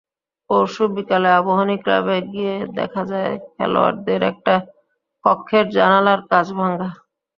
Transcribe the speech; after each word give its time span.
পরশু 0.49 0.83
বিকেলে 0.95 1.29
আবাহনী 1.39 1.75
ক্লাবে 1.83 2.17
গিয়ে 2.31 2.55
দেখা 2.77 3.01
যায় 3.11 3.33
খেলোয়াড়দের 3.49 4.21
একটা 4.31 4.55
কক্ষের 5.25 5.65
জানালার 5.77 6.21
কাচ 6.31 6.47
ভাঙা। 6.59 6.89